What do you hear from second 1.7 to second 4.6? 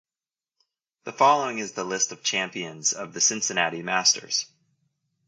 the list of champions of the Cincinnati Masters.